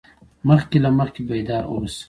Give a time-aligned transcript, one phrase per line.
[0.47, 1.99] مخکې له مخکې بیدار اوسه.